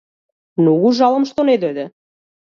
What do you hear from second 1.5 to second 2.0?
дојде.